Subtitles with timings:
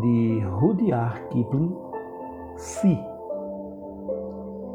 [0.00, 1.76] de Rudyard Kipling,
[2.56, 2.98] se.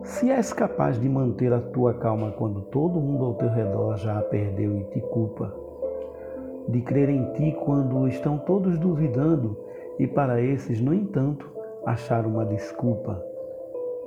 [0.04, 4.20] Se és capaz de manter a tua calma quando todo mundo ao teu redor já
[4.20, 5.54] a perdeu e te culpa,
[6.68, 9.58] de crer em ti quando estão todos duvidando
[9.98, 11.50] e para esses, no entanto,
[11.86, 13.22] achar uma desculpa,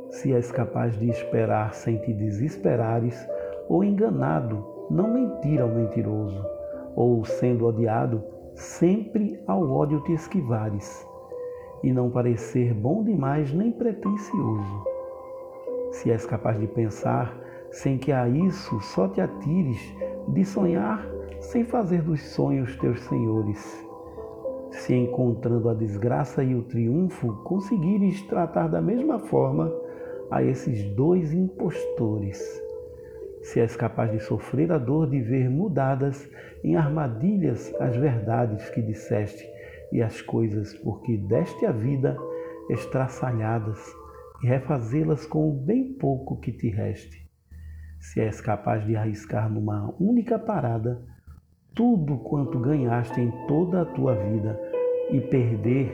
[0.08, 3.29] se és capaz de esperar sem te desesperares,
[3.68, 6.44] ou enganado, não mentir ao mentiroso,
[6.94, 8.22] ou sendo odiado,
[8.54, 11.06] sempre ao ódio te esquivares,
[11.82, 14.84] e não parecer bom demais nem pretensioso.
[15.93, 17.38] Se és capaz de pensar
[17.70, 19.80] sem que a isso só te atires,
[20.29, 21.07] de sonhar
[21.40, 23.86] sem fazer dos sonhos teus senhores.
[24.71, 29.72] Se encontrando a desgraça e o triunfo, conseguires tratar da mesma forma
[30.30, 32.41] a esses dois impostores.
[33.42, 36.30] Se és capaz de sofrer a dor de ver mudadas
[36.62, 39.46] em armadilhas as verdades que disseste
[39.91, 42.16] e as coisas por que deste a vida
[42.70, 43.78] estraçalhadas
[44.42, 47.22] e refazê-las com o bem pouco que te reste.
[48.00, 51.00] Se és capaz de arriscar numa única parada
[51.74, 54.58] tudo quanto ganhaste em toda a tua vida
[55.10, 55.90] e perder,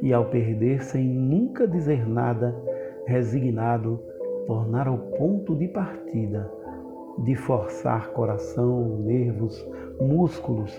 [0.00, 2.54] e ao perder sem nunca dizer nada,
[3.06, 4.00] resignado,
[4.46, 6.50] tornar ao ponto de partida,
[7.24, 9.66] de forçar coração, nervos,
[10.00, 10.72] músculos,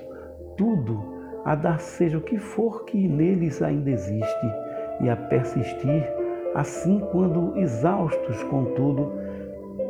[0.57, 4.53] tudo a dar seja o que for que neles ainda existe
[5.01, 6.03] e a persistir,
[6.55, 9.11] assim quando exaustos, contudo,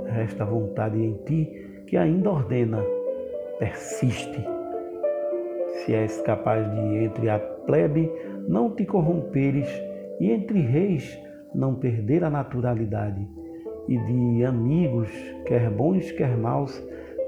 [0.06, 2.84] resta vontade em ti que ainda ordena,
[3.58, 4.46] persiste.
[5.70, 8.12] Se és capaz de entre a plebe
[8.48, 9.70] não te corromperes
[10.20, 11.20] e entre reis
[11.54, 13.28] não perder a naturalidade,
[13.90, 15.10] e de amigos,
[15.48, 16.80] quer bons, quer maus,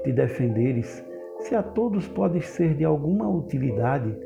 [0.04, 1.04] te defenderes,
[1.40, 4.16] se a todos podes ser de alguma utilidade,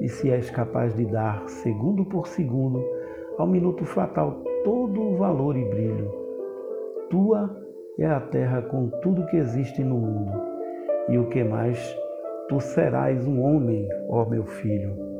[0.00, 2.84] e se és capaz de dar, segundo por segundo,
[3.38, 6.10] ao minuto fatal todo o valor e brilho.
[7.10, 7.48] Tua
[7.96, 10.32] é a terra com tudo que existe no mundo,
[11.08, 11.96] e o que mais,
[12.48, 15.13] tu serás um homem, ó meu filho.